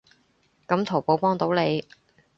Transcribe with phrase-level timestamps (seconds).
[0.67, 1.85] 噉淘寶幫到你